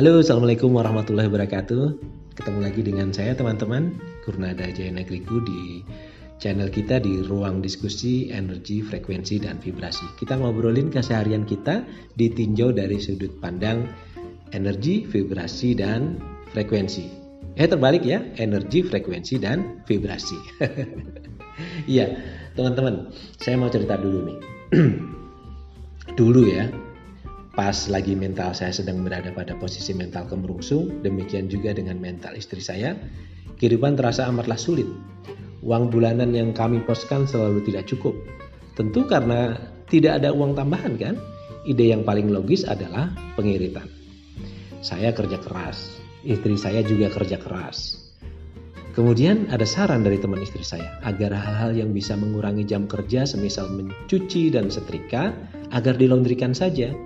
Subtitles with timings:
[0.00, 1.84] Halo, Assalamualaikum warahmatullahi wabarakatuh.
[2.32, 5.84] Ketemu lagi dengan saya teman-teman, Kurnada Jaya Negriku di
[6.40, 10.08] channel kita di ruang diskusi energi, frekuensi, dan vibrasi.
[10.16, 11.84] Kita ngobrolin keseharian kita
[12.16, 13.92] ditinjau dari sudut pandang
[14.56, 16.16] energi, vibrasi, dan
[16.56, 17.04] frekuensi.
[17.60, 20.40] Eh terbalik ya, energi, frekuensi, dan vibrasi.
[21.84, 22.16] Iya,
[22.56, 24.38] teman-teman, saya mau cerita dulu nih.
[26.24, 26.72] dulu ya,
[27.60, 32.56] pas lagi mental saya sedang berada pada posisi mental kemerungsung, demikian juga dengan mental istri
[32.56, 32.96] saya,
[33.60, 34.88] kehidupan terasa amatlah sulit.
[35.60, 38.16] Uang bulanan yang kami poskan selalu tidak cukup.
[38.80, 39.60] Tentu karena
[39.92, 41.20] tidak ada uang tambahan kan?
[41.68, 43.84] Ide yang paling logis adalah pengiritan.
[44.80, 48.08] Saya kerja keras, istri saya juga kerja keras.
[48.96, 53.68] Kemudian ada saran dari teman istri saya agar hal-hal yang bisa mengurangi jam kerja semisal
[53.68, 55.36] mencuci dan setrika
[55.76, 56.96] agar dilondrikan saja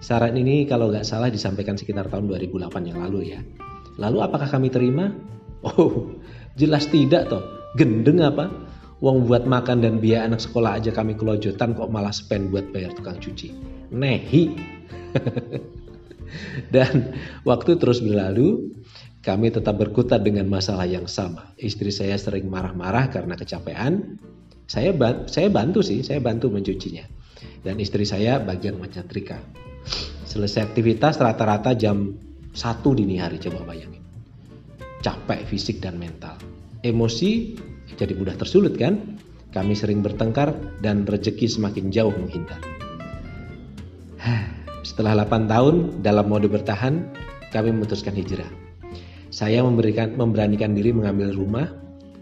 [0.00, 3.40] Saran ini kalau nggak salah disampaikan sekitar tahun 2008 yang lalu ya.
[4.00, 5.12] Lalu apakah kami terima?
[5.60, 6.08] Oh,
[6.56, 7.44] jelas tidak toh.
[7.76, 8.48] Gendeng apa?
[9.04, 12.96] Uang buat makan dan biaya anak sekolah aja kami kelojotan kok malah spend buat bayar
[12.96, 13.52] tukang cuci.
[13.92, 14.56] Nehi.
[16.74, 17.12] dan
[17.44, 18.72] waktu terus berlalu,
[19.20, 21.52] kami tetap berkutat dengan masalah yang sama.
[21.60, 24.16] Istri saya sering marah-marah karena kecapean.
[24.64, 24.96] Saya
[25.28, 27.04] saya bantu sih, saya bantu mencucinya.
[27.60, 29.36] Dan istri saya bagian menyetrika.
[30.26, 32.14] Selesai aktivitas rata-rata jam
[32.54, 34.02] 1 dini hari coba bayangin.
[35.00, 36.36] Capek fisik dan mental.
[36.80, 37.56] Emosi
[37.98, 39.18] jadi mudah tersulut kan?
[39.50, 42.62] Kami sering bertengkar dan rezeki semakin jauh menghindar.
[44.86, 47.10] Setelah 8 tahun dalam mode bertahan,
[47.50, 48.48] kami memutuskan hijrah.
[49.30, 51.66] Saya memberikan memberanikan diri mengambil rumah.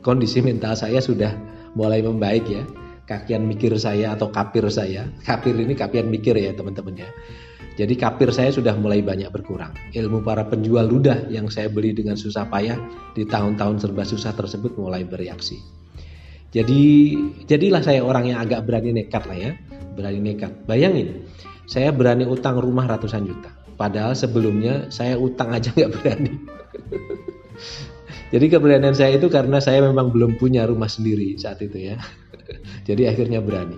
[0.01, 1.37] Kondisi mental saya sudah
[1.77, 2.65] mulai membaik ya.
[3.09, 5.09] Kakian mikir saya atau kapir saya.
[5.25, 7.09] Kapir ini kapian mikir ya teman-teman ya.
[7.79, 9.73] Jadi kapir saya sudah mulai banyak berkurang.
[9.97, 12.77] Ilmu para penjual ludah yang saya beli dengan susah payah
[13.17, 15.57] di tahun-tahun serba susah tersebut mulai bereaksi.
[16.53, 17.15] Jadi
[17.49, 19.51] jadilah saya orang yang agak berani nekat lah ya,
[19.97, 20.53] berani nekat.
[20.69, 21.25] Bayangin,
[21.65, 23.55] saya berani utang rumah ratusan juta.
[23.79, 26.33] Padahal sebelumnya saya utang aja nggak berani.
[28.35, 31.97] Jadi keberanian saya itu karena saya memang belum punya rumah sendiri saat itu ya.
[32.89, 33.77] Jadi akhirnya berani.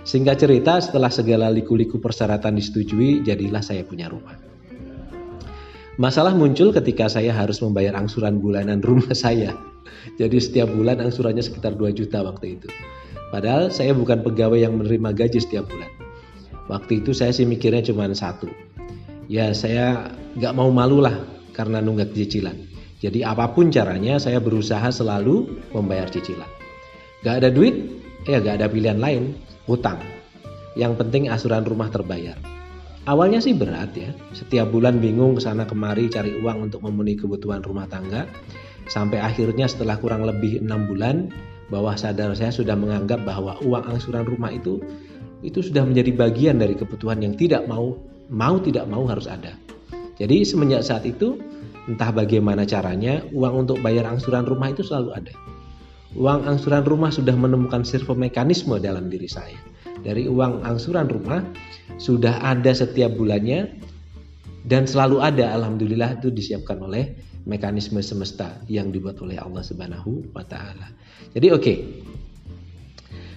[0.00, 4.36] Singkat cerita, setelah segala liku-liku persyaratan disetujui, jadilah saya punya rumah.
[6.00, 9.52] Masalah muncul ketika saya harus membayar angsuran bulanan rumah saya.
[10.16, 12.68] Jadi setiap bulan angsurannya sekitar 2 juta waktu itu.
[13.28, 15.92] Padahal saya bukan pegawai yang menerima gaji setiap bulan.
[16.72, 18.48] Waktu itu saya sih mikirnya cuma satu.
[19.30, 20.10] Ya saya
[20.40, 21.20] gak mau malu lah
[21.54, 22.56] karena nunggak cicilan.
[23.00, 26.48] Jadi apa pun caranya saya berusaha selalu membayar cicilan.
[27.20, 27.76] Gak ada duit,
[28.28, 30.00] ya gak ada pilihan lain hutang.
[30.74, 32.36] Yang penting asuran rumah terbayar.
[33.08, 37.64] Awalnya sih berat ya, setiap bulan bingung ke sana kemari cari uang untuk memenuhi kebutuhan
[37.64, 38.28] rumah tangga.
[38.86, 41.32] Sampai akhirnya setelah kurang lebih enam bulan,
[41.72, 44.82] bawah sadar saya sudah menganggap bahwa uang angsuran rumah itu
[45.40, 47.96] itu sudah menjadi bagian dari kebutuhan yang tidak mau
[48.28, 49.56] mau tidak mau harus ada.
[50.20, 51.40] Jadi semenjak saat itu
[51.88, 55.32] entah bagaimana caranya uang untuk bayar angsuran rumah itu selalu ada
[56.18, 59.58] uang angsuran rumah sudah menemukan servo mekanisme dalam diri saya.
[60.00, 61.44] Dari uang angsuran rumah
[62.00, 63.68] sudah ada setiap bulannya
[64.64, 67.14] dan selalu ada alhamdulillah itu disiapkan oleh
[67.48, 70.88] mekanisme semesta yang dibuat oleh Allah Subhanahu wa taala.
[71.32, 71.62] Jadi oke.
[71.62, 71.78] Okay.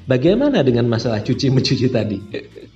[0.04, 2.20] Bagaimana dengan masalah cuci mencuci tadi?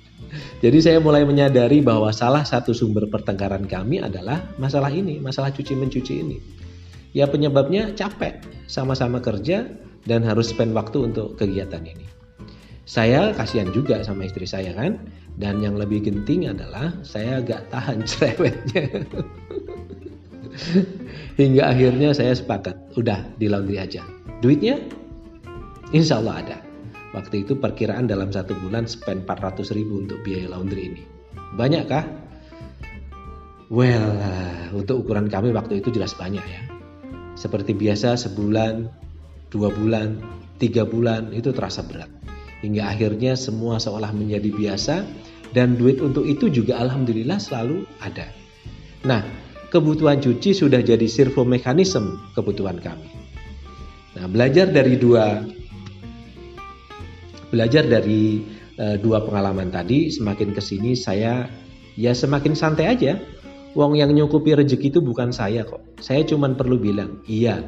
[0.64, 5.76] Jadi saya mulai menyadari bahwa salah satu sumber pertengkaran kami adalah masalah ini, masalah cuci
[5.76, 6.36] mencuci ini.
[7.16, 9.64] Ya penyebabnya capek, sama-sama kerja,
[10.04, 12.04] dan harus spend waktu untuk kegiatan ini.
[12.88, 14.96] Saya kasihan juga sama istri saya kan,
[15.36, 19.04] dan yang lebih genting adalah saya gak tahan cerewetnya.
[21.36, 24.00] Hingga akhirnya saya sepakat, udah di laundry aja.
[24.40, 24.80] Duitnya?
[25.92, 26.58] Insya Allah ada.
[27.12, 31.02] Waktu itu perkiraan dalam satu bulan spend 400 ribu untuk biaya laundry ini.
[31.56, 32.04] Banyak kah?
[33.68, 34.16] Well,
[34.72, 36.60] untuk ukuran kami waktu itu jelas banyak ya.
[37.38, 38.90] Seperti biasa sebulan
[39.54, 40.18] dua bulan,
[40.58, 42.10] tiga bulan itu terasa berat.
[42.66, 45.06] Hingga akhirnya semua seolah menjadi biasa
[45.54, 48.26] dan duit untuk itu juga alhamdulillah selalu ada.
[49.06, 49.22] Nah,
[49.70, 53.06] kebutuhan cuci sudah jadi servo mekanisme kebutuhan kami.
[54.18, 55.46] Nah, belajar dari dua
[57.54, 58.42] belajar dari
[58.82, 61.46] uh, dua pengalaman tadi, semakin ke sini saya
[61.94, 63.22] ya semakin santai aja.
[63.76, 65.82] Uang yang nyukupi rezeki itu bukan saya kok.
[66.00, 67.60] Saya cuma perlu bilang, iya,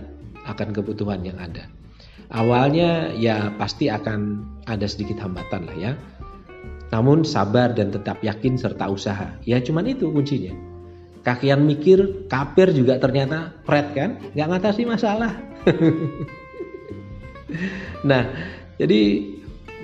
[0.49, 1.69] akan kebutuhan yang ada.
[2.31, 5.93] Awalnya ya pasti akan ada sedikit hambatan lah ya.
[6.95, 9.35] Namun sabar dan tetap yakin serta usaha.
[9.43, 10.55] Ya cuman itu kuncinya.
[11.21, 15.37] Kakian mikir, kapir juga ternyata pret kan, nggak ngatasi masalah.
[18.09, 18.25] nah,
[18.81, 19.29] jadi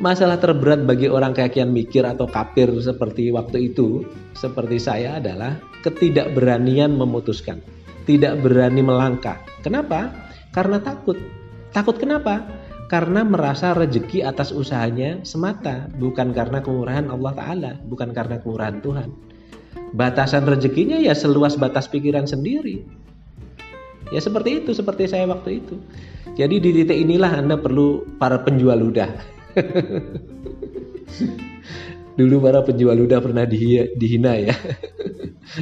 [0.01, 6.91] masalah terberat bagi orang kakian mikir atau kapir seperti waktu itu, seperti saya adalah ketidakberanian
[6.91, 7.63] memutuskan,
[8.11, 9.39] tidak berani melangkah.
[9.63, 10.11] Kenapa?
[10.51, 11.15] Karena takut.
[11.71, 12.43] Takut kenapa?
[12.91, 19.11] Karena merasa rezeki atas usahanya semata, bukan karena kemurahan Allah Ta'ala, bukan karena kemurahan Tuhan
[19.97, 22.83] batasan rezekinya ya seluas batas pikiran sendiri.
[24.11, 25.83] Ya seperti itu, seperti saya waktu itu.
[26.39, 29.11] Jadi di titik inilah Anda perlu para penjual ludah.
[32.19, 34.55] Dulu para penjual ludah pernah dihina ya.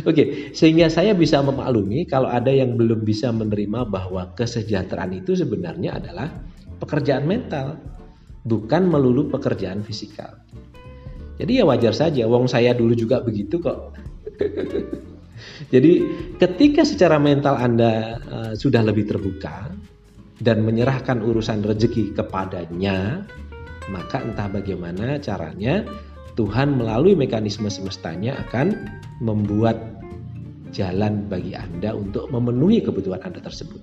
[0.08, 6.00] Oke, sehingga saya bisa memaklumi kalau ada yang belum bisa menerima bahwa kesejahteraan itu sebenarnya
[6.00, 6.32] adalah
[6.80, 7.76] pekerjaan mental,
[8.48, 10.40] bukan melulu pekerjaan fisikal.
[11.36, 13.92] Jadi ya wajar saja, wong saya dulu juga begitu kok.
[15.74, 15.92] Jadi
[16.38, 19.68] ketika secara mental Anda uh, sudah lebih terbuka
[20.40, 23.26] dan menyerahkan urusan rezeki kepadanya,
[23.90, 25.84] maka entah bagaimana caranya
[26.34, 28.90] Tuhan melalui mekanisme semestanya akan
[29.22, 29.78] membuat
[30.74, 33.78] jalan bagi Anda untuk memenuhi kebutuhan Anda tersebut.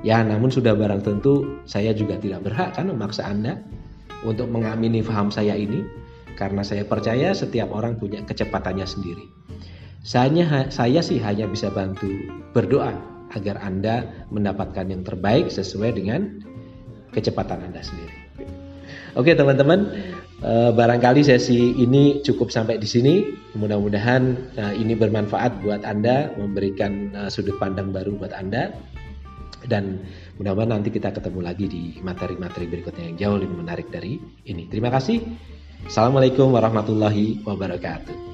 [0.00, 3.60] Ya, namun sudah barang tentu saya juga tidak berhak kan memaksa Anda
[4.24, 5.84] untuk mengamini faham saya ini
[6.40, 9.28] karena saya percaya setiap orang punya kecepatannya sendiri.
[10.00, 12.08] Saya, saya sih hanya bisa bantu
[12.56, 12.96] berdoa
[13.36, 16.40] agar Anda mendapatkan yang terbaik sesuai dengan
[17.12, 18.16] kecepatan Anda sendiri.
[19.18, 19.90] Oke teman-teman,
[20.44, 23.14] eh, barangkali sesi ini cukup sampai di sini.
[23.56, 24.22] Mudah-mudahan
[24.56, 28.72] eh, ini bermanfaat buat Anda, memberikan eh, sudut pandang baru buat Anda.
[29.60, 30.00] Dan
[30.40, 34.16] mudah-mudahan nanti kita ketemu lagi di materi-materi berikutnya yang jauh lebih menarik dari
[34.48, 34.64] ini.
[34.72, 35.20] Terima kasih.
[35.84, 38.30] Assalamualaikum warahmatullahi wabarakatuh.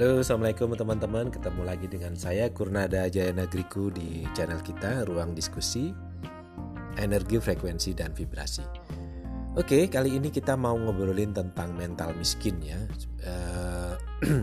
[0.00, 1.28] Halo Assalamualaikum teman-teman.
[1.28, 5.92] Ketemu lagi dengan saya Kurnada Jaya Negriku di channel kita Ruang Diskusi
[6.96, 8.64] Energi, Frekuensi, dan Vibrasi.
[9.60, 12.80] Oke kali ini kita mau ngobrolin tentang mental miskin ya.
[13.28, 13.92] Eh,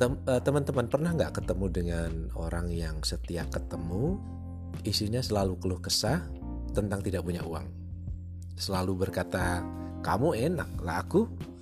[0.00, 4.16] eh, Teman-teman pernah nggak ketemu dengan orang yang setiap ketemu
[4.80, 6.24] Isinya selalu keluh kesah
[6.72, 7.68] tentang tidak punya uang?
[8.56, 9.60] Selalu berkata
[10.00, 11.52] kamu enak lah aku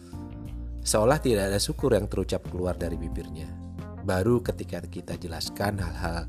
[0.82, 3.46] Seolah tidak ada syukur yang terucap keluar dari bibirnya.
[4.02, 6.26] Baru ketika kita jelaskan hal-hal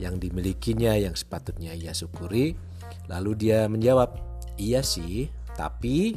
[0.00, 2.56] yang dimilikinya yang sepatutnya ia syukuri,
[3.12, 4.16] lalu dia menjawab,
[4.56, 6.16] "Iya sih, tapi..."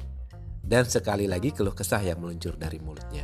[0.68, 3.24] Dan sekali lagi keluh kesah yang meluncur dari mulutnya.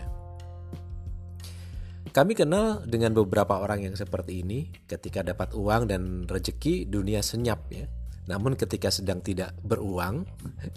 [2.13, 7.67] Kami kenal dengan beberapa orang yang seperti ini, ketika dapat uang dan rezeki dunia senyap
[7.73, 7.89] ya.
[8.29, 10.23] Namun ketika sedang tidak beruang,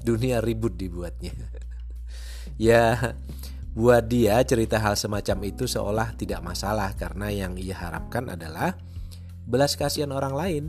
[0.01, 1.37] dunia ribut dibuatnya.
[2.59, 3.15] ya,
[3.77, 8.73] Buat dia cerita hal semacam itu seolah tidak masalah karena yang ia harapkan adalah
[9.45, 10.65] belas kasihan orang lain.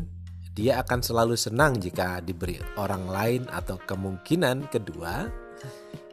[0.52, 5.30] Dia akan selalu senang jika diberi orang lain atau kemungkinan kedua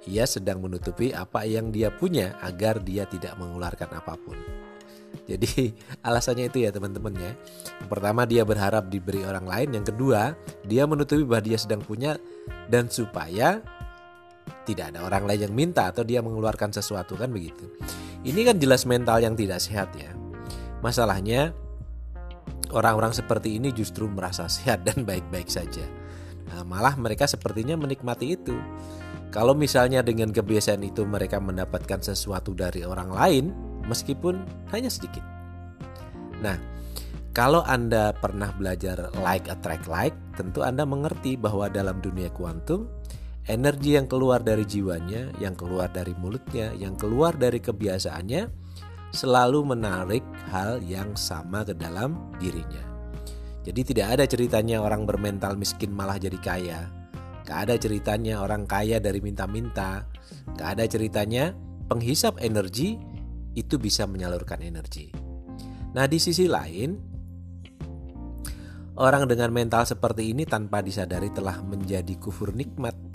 [0.06, 4.38] ia sedang menutupi apa yang dia punya agar dia tidak mengeluarkan apa pun.
[5.26, 5.74] Jadi
[6.06, 7.32] alasannya itu ya teman-teman ya.
[7.82, 12.22] Yang pertama dia berharap diberi orang lain, yang kedua dia menutupi bahwa dia sedang punya
[12.70, 13.58] dan supaya
[14.64, 17.68] tidak ada orang lain yang minta atau dia mengeluarkan sesuatu kan begitu.
[18.24, 20.12] Ini kan jelas mental yang tidak sehat ya.
[20.80, 21.52] Masalahnya
[22.72, 25.84] orang-orang seperti ini justru merasa sehat dan baik-baik saja.
[26.52, 28.56] Nah, malah mereka sepertinya menikmati itu.
[29.28, 33.44] Kalau misalnya dengan kebiasaan itu mereka mendapatkan sesuatu dari orang lain
[33.84, 35.24] meskipun hanya sedikit.
[36.38, 36.54] Nah,
[37.34, 42.86] kalau Anda pernah belajar like attract like, tentu Anda mengerti bahwa dalam dunia kuantum
[43.44, 48.48] energi yang keluar dari jiwanya, yang keluar dari mulutnya, yang keluar dari kebiasaannya
[49.12, 52.82] selalu menarik hal yang sama ke dalam dirinya.
[53.64, 56.80] Jadi tidak ada ceritanya orang bermental miskin malah jadi kaya.
[57.44, 60.04] Gak ada ceritanya orang kaya dari minta-minta.
[60.56, 61.52] Gak ada ceritanya
[61.88, 62.96] penghisap energi
[63.56, 65.08] itu bisa menyalurkan energi.
[65.94, 66.96] Nah di sisi lain,
[69.00, 73.13] orang dengan mental seperti ini tanpa disadari telah menjadi kufur nikmat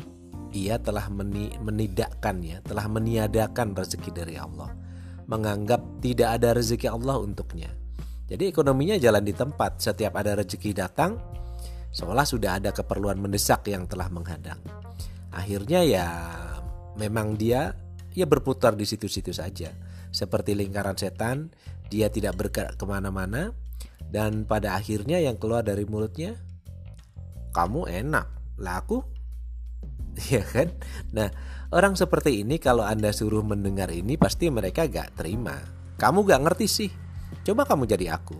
[0.55, 4.73] ia telah meni menidakkan ya, telah meniadakan rezeki dari Allah.
[5.29, 7.69] Menganggap tidak ada rezeki Allah untuknya.
[8.29, 11.17] Jadi ekonominya jalan di tempat, setiap ada rezeki datang,
[11.89, 14.61] seolah sudah ada keperluan mendesak yang telah menghadang.
[15.33, 16.07] Akhirnya ya
[16.97, 17.73] memang dia
[18.13, 19.73] ya berputar di situ-situ saja.
[20.09, 21.53] Seperti lingkaran setan,
[21.89, 23.53] dia tidak bergerak ke mana-mana,
[24.09, 26.33] dan pada akhirnya yang keluar dari mulutnya
[27.53, 28.25] kamu enak
[28.61, 29.01] lah aku
[30.33, 30.73] ya kan?
[31.13, 31.29] Nah
[31.73, 35.57] orang seperti ini kalau anda suruh mendengar ini pasti mereka gak terima.
[35.99, 36.91] Kamu gak ngerti sih.
[37.45, 38.37] Coba kamu jadi aku.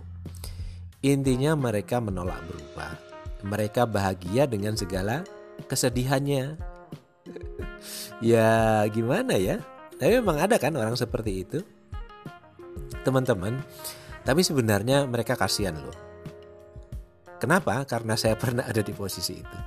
[1.06, 3.10] Intinya mereka menolak berubah
[3.44, 5.24] mereka bahagia dengan segala
[5.68, 6.56] kesedihannya.
[8.20, 9.64] Ya gimana ya?
[9.96, 11.64] Tapi memang ada kan orang seperti itu?
[13.08, 13.64] Teman-teman
[14.28, 15.96] tapi sebenarnya mereka kasihan loh.
[17.40, 17.88] Kenapa?
[17.88, 19.60] Karena saya pernah ada di posisi itu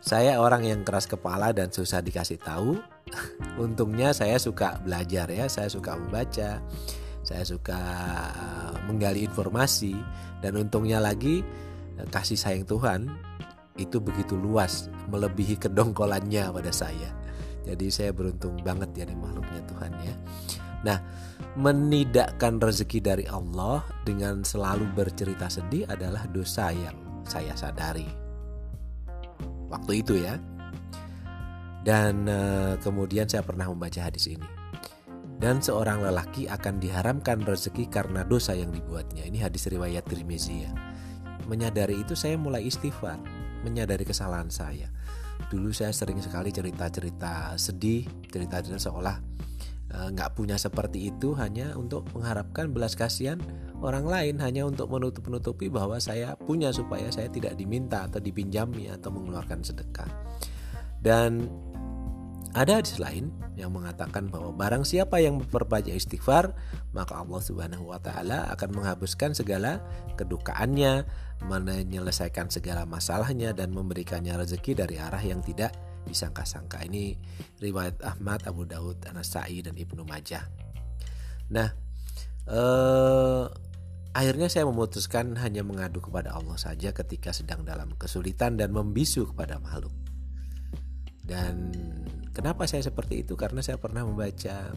[0.00, 2.80] saya orang yang keras kepala dan susah dikasih tahu.
[3.64, 6.64] Untungnya saya suka belajar ya saya suka membaca
[7.20, 7.80] saya suka
[8.32, 9.92] eh, menggali informasi.
[10.40, 11.44] Dan untungnya lagi
[12.00, 13.12] eh, kasih sayang Tuhan
[13.76, 17.12] itu begitu luas melebihi kedongkolannya pada saya.
[17.68, 20.14] Jadi saya beruntung banget jadi makhluknya Tuhan ya.
[20.80, 20.98] Nah
[21.60, 26.96] menidakkan rezeki dari Allah dengan selalu bercerita sedih adalah dosa yang
[27.28, 28.19] saya sadari.
[29.70, 30.36] Waktu itu ya.
[31.80, 34.44] Dan uh, kemudian saya pernah membaca hadis ini.
[35.40, 39.24] Dan seorang lelaki akan diharamkan rezeki karena dosa yang dibuatnya.
[39.24, 40.72] Ini hadis riwayat Tirmizi ya.
[41.48, 43.16] Menyadari itu saya mulai istighfar,
[43.64, 44.92] menyadari kesalahan saya.
[45.48, 49.30] Dulu saya sering sekali cerita-cerita sedih, cerita-cerita seolah
[49.90, 53.42] Eh, nggak punya seperti itu hanya untuk mengharapkan belas kasihan
[53.80, 58.92] orang lain hanya untuk menutup nutupi bahwa saya punya supaya saya tidak diminta atau dipinjami
[58.92, 60.08] atau mengeluarkan sedekah
[61.00, 61.48] dan
[62.50, 66.50] ada hadis lain yang mengatakan bahwa barang siapa yang memperbanyak istighfar
[66.90, 69.78] maka Allah Subhanahu wa taala akan menghapuskan segala
[70.18, 71.06] kedukaannya,
[71.46, 75.70] menyelesaikan segala masalahnya dan memberikannya rezeki dari arah yang tidak
[76.10, 76.82] disangka-sangka.
[76.90, 77.14] Ini
[77.62, 80.50] riwayat Ahmad, Abu Daud, Anasai dan Ibnu Majah.
[81.54, 81.70] Nah,
[82.50, 83.09] eh,
[84.20, 89.56] akhirnya saya memutuskan hanya mengadu kepada Allah saja ketika sedang dalam kesulitan dan membisu kepada
[89.56, 89.96] makhluk.
[91.24, 91.72] Dan
[92.36, 93.32] kenapa saya seperti itu?
[93.32, 94.76] Karena saya pernah membaca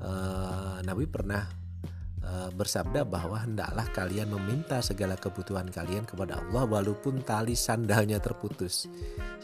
[0.00, 1.44] eh, Nabi pernah
[2.24, 8.88] Eh, bersabda bahwa hendaklah kalian meminta segala kebutuhan kalian kepada Allah walaupun tali sandalnya terputus.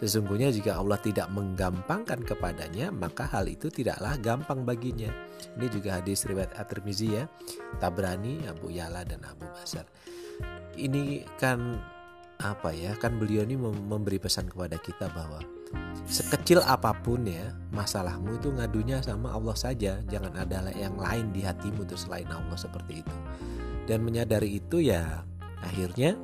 [0.01, 5.13] Sesungguhnya jika Allah tidak menggampangkan kepadanya, maka hal itu tidaklah gampang baginya.
[5.61, 7.29] Ini juga hadis riwayat At-Tirmizi ya,
[7.85, 9.85] Tabrani, Abu Yala dan Abu Basar.
[10.73, 11.77] Ini kan
[12.41, 12.97] apa ya?
[12.97, 15.45] Kan beliau ini memberi pesan kepada kita bahwa
[16.11, 20.03] sekecil apa pun ya masalahmu itu ngadunya sama Allah saja.
[20.11, 23.17] Jangan ada yang lain di hatimu terus selain Allah seperti itu.
[23.87, 25.23] Dan menyadari itu ya
[25.63, 26.19] akhirnya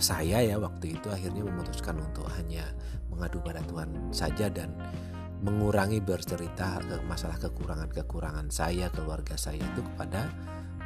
[0.00, 2.64] saya ya waktu itu akhirnya memutuskan untuk hanya
[3.12, 4.74] mengadu pada Tuhan saja dan
[5.44, 10.32] mengurangi bercerita masalah kekurangan-kekurangan saya keluarga saya itu kepada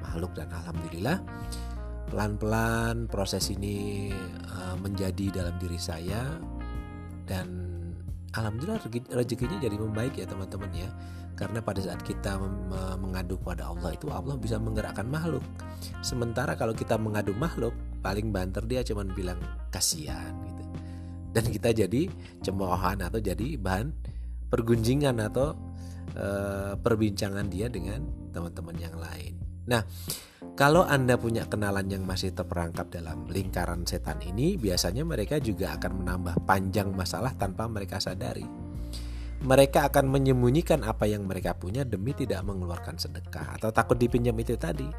[0.03, 0.35] makhluk.
[0.35, 1.23] Dan alhamdulillah
[2.11, 4.11] pelan-pelan proses ini
[4.51, 6.27] uh, menjadi dalam diri saya
[7.29, 7.47] dan
[8.33, 8.81] alhamdulillah
[9.13, 10.91] rezekinya jadi membaik ya teman-teman ya.
[11.39, 12.35] Karena pada saat kita
[12.99, 15.45] mengadu kepada Allah itu Allah bisa menggerakkan makhluk.
[16.03, 17.71] Sementara kalau kita mengadu makhluk
[18.03, 19.39] paling banter dia cuma bilang
[19.71, 20.65] kasihan gitu.
[21.31, 22.11] Dan kita jadi
[22.43, 23.95] cemoohan atau jadi bahan
[24.51, 25.55] pergunjingan atau
[26.19, 26.27] e,
[26.75, 28.03] perbincangan dia dengan
[28.35, 29.39] teman-teman yang lain.
[29.71, 29.87] Nah
[30.59, 36.03] kalau Anda punya kenalan yang masih terperangkap dalam lingkaran setan ini, biasanya mereka juga akan
[36.03, 38.43] menambah panjang masalah tanpa mereka sadari.
[39.39, 44.59] Mereka akan menyembunyikan apa yang mereka punya demi tidak mengeluarkan sedekah atau takut dipinjam itu
[44.59, 44.91] tadi.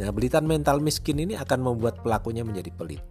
[0.00, 3.04] Nah, belitan mental miskin ini akan membuat pelakunya menjadi pelit.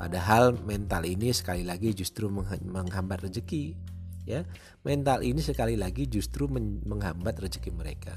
[0.00, 2.32] Padahal mental ini sekali lagi justru
[2.64, 3.76] menghambat rezeki.
[4.24, 4.48] Ya,
[4.80, 8.16] mental ini sekali lagi justru menghambat rezeki mereka.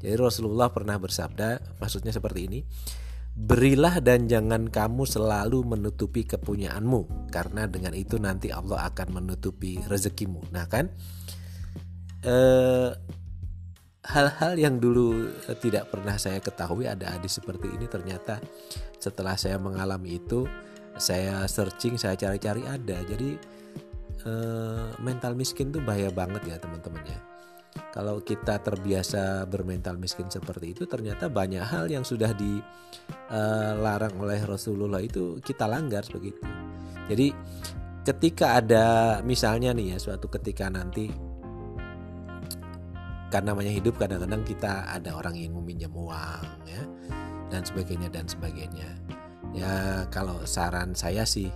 [0.00, 2.60] Jadi Rasulullah pernah bersabda, maksudnya seperti ini,
[3.36, 10.48] Berilah dan jangan kamu selalu menutupi kepunyaanmu Karena dengan itu nanti Allah akan menutupi rezekimu.
[10.56, 10.88] Nah kan?
[12.24, 12.90] Eh,
[14.08, 18.40] hal-hal yang dulu tidak pernah saya ketahui ada hadis seperti ini ternyata
[18.96, 20.48] setelah saya mengalami itu
[20.96, 23.04] saya searching saya cari-cari ada.
[23.04, 23.36] Jadi
[24.24, 27.35] eh, mental miskin tuh bahaya banget ya teman-teman ya
[27.92, 34.40] kalau kita terbiasa bermental miskin seperti itu ternyata banyak hal yang sudah dilarang uh, oleh
[34.44, 36.40] Rasulullah itu kita langgar begitu.
[37.06, 37.32] Jadi
[38.06, 41.10] ketika ada misalnya nih ya suatu ketika nanti
[43.26, 46.82] kan namanya hidup kadang-kadang kita ada orang yang meminjam uang ya
[47.50, 48.90] dan sebagainya dan sebagainya.
[49.54, 51.50] Ya kalau saran saya sih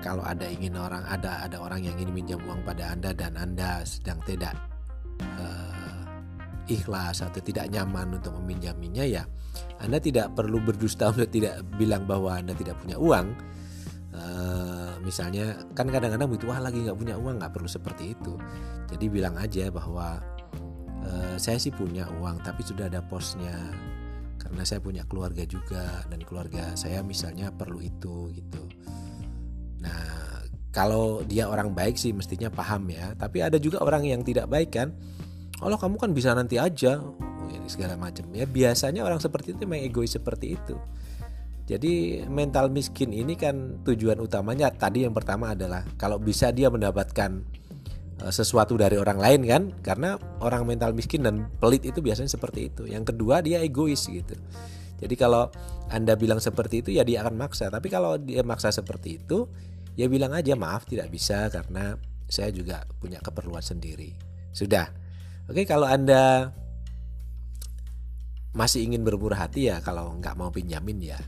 [0.00, 3.84] kalau ada ingin orang ada ada orang yang ingin minjam uang pada Anda dan Anda
[3.84, 4.69] sedang tidak
[5.20, 6.00] uh,
[6.70, 9.26] ikhlas atau tidak nyaman untuk meminjaminya ya
[9.82, 13.26] Anda tidak perlu berdusta untuk tidak bilang bahwa Anda tidak punya uang.
[14.10, 18.34] Uh, misalnya kan kadang-kadang begitu wah lagi nggak punya uang nggak perlu seperti itu.
[18.90, 20.20] Jadi bilang aja bahwa
[21.06, 23.56] uh, saya sih punya uang tapi sudah ada posnya.
[24.40, 28.62] Karena saya punya keluarga juga dan keluarga saya misalnya perlu itu gitu.
[29.84, 30.39] Nah
[30.70, 33.18] kalau dia orang baik sih mestinya paham ya.
[33.18, 34.94] Tapi ada juga orang yang tidak baik kan.
[35.58, 37.02] Kalau kamu kan bisa nanti aja.
[37.02, 38.30] Oh, ya, segala macam.
[38.30, 40.78] Ya biasanya orang seperti itu memang egois seperti itu.
[41.66, 44.70] Jadi mental miskin ini kan tujuan utamanya.
[44.70, 47.42] Tadi yang pertama adalah kalau bisa dia mendapatkan
[48.22, 49.62] eh, sesuatu dari orang lain kan.
[49.82, 52.86] Karena orang mental miskin dan pelit itu biasanya seperti itu.
[52.86, 54.38] Yang kedua dia egois gitu.
[55.02, 55.50] Jadi kalau
[55.90, 57.74] anda bilang seperti itu ya dia akan maksa.
[57.74, 59.50] Tapi kalau dia maksa seperti itu
[59.94, 61.96] ya bilang aja maaf tidak bisa karena
[62.30, 64.14] saya juga punya keperluan sendiri.
[64.54, 64.86] Sudah.
[65.50, 66.54] Oke, kalau Anda
[68.54, 71.18] masih ingin bermurah hati ya kalau nggak mau pinjamin ya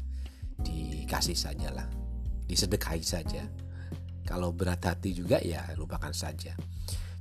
[0.62, 1.86] dikasih saja lah.
[2.46, 3.42] Disedekahi saja.
[4.22, 6.54] Kalau berat hati juga ya lupakan saja.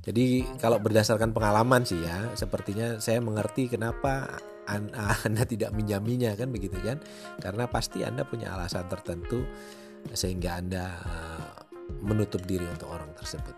[0.02, 4.26] Jadi kalau berdasarkan pengalaman sih ya, sepertinya saya mengerti kenapa
[5.26, 6.98] Anda tidak minjaminya kan begitu kan?
[7.38, 9.46] Karena pasti Anda punya alasan tertentu
[10.10, 11.50] sehingga Anda eh,
[12.02, 13.54] menutup diri untuk orang tersebut.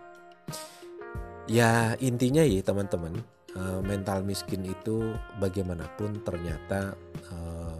[1.49, 3.17] Ya intinya ya teman-teman,
[3.57, 6.93] eh, mental miskin itu bagaimanapun ternyata
[7.33, 7.77] eh,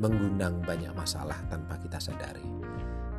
[0.00, 2.44] mengundang banyak masalah tanpa kita sadari.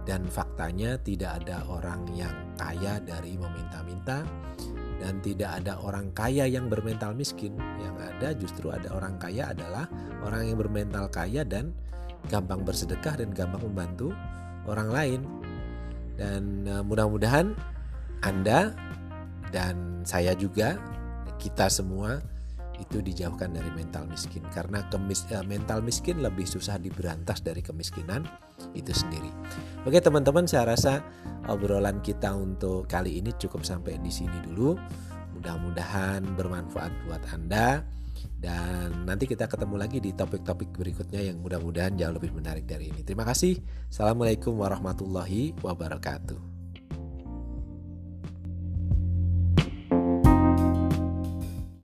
[0.02, 4.26] Dan faktanya tidak ada orang yang kaya dari meminta-minta
[4.98, 7.54] dan tidak ada orang kaya yang bermental miskin.
[7.78, 9.86] Yang ada justru ada orang kaya adalah
[10.26, 11.70] orang yang bermental kaya dan
[12.30, 14.14] gampang bersedekah dan gampang membantu
[14.70, 15.22] orang lain.
[16.20, 17.56] Dan uh, mudah-mudahan
[18.22, 18.76] Anda
[19.50, 20.78] dan saya juga
[21.42, 22.22] kita semua
[22.78, 28.26] itu dijauhkan dari mental miskin karena kemis, uh, mental miskin lebih susah diberantas dari kemiskinan
[28.74, 29.30] itu sendiri.
[29.86, 31.02] Oke teman-teman saya rasa
[31.50, 34.78] obrolan kita untuk kali ini cukup sampai di sini dulu.
[35.38, 37.82] Mudah-mudahan bermanfaat buat Anda.
[38.42, 43.02] Dan nanti kita ketemu lagi di topik-topik berikutnya yang mudah-mudahan jauh lebih menarik dari ini.
[43.06, 43.58] Terima kasih.
[43.88, 46.51] Assalamualaikum warahmatullahi wabarakatuh.